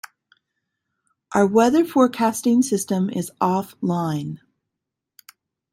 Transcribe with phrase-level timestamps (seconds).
[1.35, 4.39] Our weather forecasting system is offline.